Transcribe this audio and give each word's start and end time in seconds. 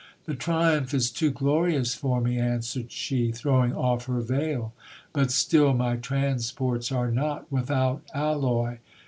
The 0.25 0.33
triumph 0.33 0.95
is 0.95 1.11
too 1.11 1.29
glorious 1.29 1.93
for 1.93 2.21
me, 2.21 2.39
an 2.39 2.61
swered 2.61 2.89
she, 2.89 3.31
throwing 3.31 3.75
off 3.75 4.05
her 4.05 4.19
veil, 4.21 4.73
but 5.13 5.29
still 5.29 5.75
my 5.75 5.95
transports 5.95 6.91
are 6.91 7.11
not 7.11 7.45
without 7.51 8.01
alloy. 8.11 8.79